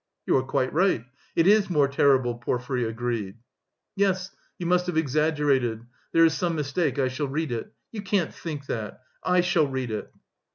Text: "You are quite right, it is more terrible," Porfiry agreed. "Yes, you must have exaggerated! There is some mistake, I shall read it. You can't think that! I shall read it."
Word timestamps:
"You 0.25 0.35
are 0.37 0.41
quite 0.43 0.73
right, 0.73 1.05
it 1.35 1.45
is 1.45 1.69
more 1.69 1.87
terrible," 1.87 2.33
Porfiry 2.33 2.85
agreed. 2.85 3.35
"Yes, 3.95 4.31
you 4.57 4.65
must 4.65 4.87
have 4.87 4.97
exaggerated! 4.97 5.85
There 6.11 6.25
is 6.25 6.33
some 6.33 6.55
mistake, 6.55 6.97
I 6.97 7.07
shall 7.07 7.27
read 7.27 7.51
it. 7.51 7.71
You 7.91 8.01
can't 8.01 8.33
think 8.33 8.65
that! 8.65 9.03
I 9.23 9.41
shall 9.41 9.67
read 9.67 9.91
it." 9.91 10.11